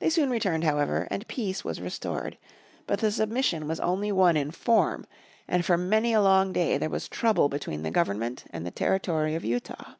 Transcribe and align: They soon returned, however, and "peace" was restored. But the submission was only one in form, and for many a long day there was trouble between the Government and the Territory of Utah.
They 0.00 0.10
soon 0.10 0.28
returned, 0.28 0.64
however, 0.64 1.06
and 1.08 1.28
"peace" 1.28 1.62
was 1.62 1.80
restored. 1.80 2.36
But 2.88 2.98
the 2.98 3.12
submission 3.12 3.68
was 3.68 3.78
only 3.78 4.10
one 4.10 4.36
in 4.36 4.50
form, 4.50 5.06
and 5.46 5.64
for 5.64 5.76
many 5.78 6.12
a 6.12 6.20
long 6.20 6.52
day 6.52 6.78
there 6.78 6.90
was 6.90 7.08
trouble 7.08 7.48
between 7.48 7.82
the 7.82 7.92
Government 7.92 8.42
and 8.50 8.66
the 8.66 8.72
Territory 8.72 9.36
of 9.36 9.44
Utah. 9.44 9.94